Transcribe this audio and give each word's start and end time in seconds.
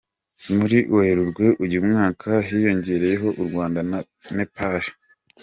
Muri 0.57 0.77
Werurwe 0.95 1.45
uyu 1.63 1.79
mwaka 1.89 2.29
hiyongereyeho 2.47 3.27
u 3.41 3.43
Rwanda 3.47 3.79
na 3.89 3.99
Nepal. 4.37 4.83